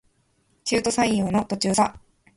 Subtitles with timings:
[0.63, 1.99] 中途採用の途中さ